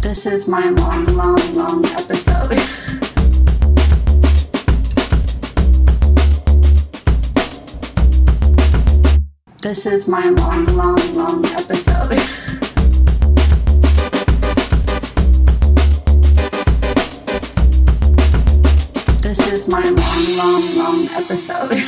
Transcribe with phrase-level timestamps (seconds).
[0.00, 2.56] This is my long, long, long episode.
[9.60, 12.16] This is my long, long, long episode.
[19.20, 21.82] This is my long, long, long episode.